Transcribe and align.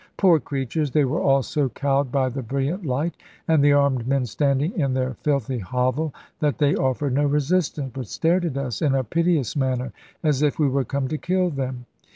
Poor 0.17 0.39
creatures! 0.39 0.89
they 0.89 1.05
were 1.05 1.21
all 1.21 1.43
so 1.43 1.69
cowed 1.69 2.11
by 2.11 2.27
the 2.27 2.41
brilliant 2.41 2.83
light 2.83 3.13
and 3.47 3.63
the 3.63 3.71
armed 3.71 4.07
men 4.07 4.25
standing 4.25 4.73
in 4.73 4.95
their 4.95 5.13
filthy 5.21 5.59
hovel, 5.59 6.11
that 6.39 6.57
they 6.57 6.73
offered 6.75 7.13
no 7.13 7.25
resistance, 7.27 7.91
but 7.93 8.07
stared 8.07 8.43
at 8.43 8.57
us 8.57 8.81
in 8.81 8.95
a 8.95 9.03
piteous 9.03 9.55
manner, 9.55 9.93
as 10.23 10.41
if 10.41 10.57
we 10.57 10.67
were 10.67 10.83
come 10.83 11.07
to 11.07 11.19
kill 11.19 11.51
them. 11.51 11.85